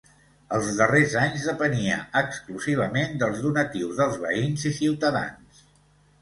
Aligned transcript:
Els 0.57 0.69
darrers 0.77 1.11
anys 1.23 1.43
depenia 1.49 1.97
exclusivament 2.21 3.13
dels 3.25 3.45
donatius 3.45 4.01
dels 4.01 4.19
veïns 4.25 4.67
i 4.73 4.75
ciutadans. 4.81 5.63